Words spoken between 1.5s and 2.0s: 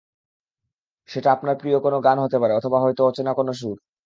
প্রিয় কোনো